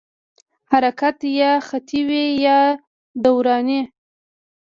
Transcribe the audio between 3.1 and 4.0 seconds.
دوراني.